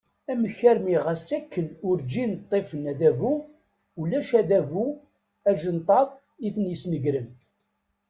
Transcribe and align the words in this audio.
Amek 0.31 0.57
armi 0.71 0.95
ɣas 1.05 1.27
akken 1.37 1.67
urǧin 1.89 2.31
ṭṭifen 2.43 2.89
adabu, 2.91 3.31
ulac 3.99 4.29
adabu 4.39 4.85
ajenṭaḍ 5.49 6.07
i 6.47 6.49
ten-yesnegren. 6.55 7.27